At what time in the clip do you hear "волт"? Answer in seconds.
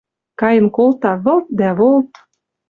1.79-2.11